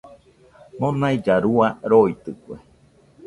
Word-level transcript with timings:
Monailla 0.79 1.35
rua 1.45 1.67
roitɨkue 1.89 2.55